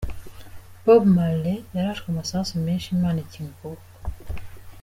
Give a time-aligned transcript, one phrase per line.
[0.83, 3.79] Bob Marley yarashwe amasasu menshi Imana ikinga akabo.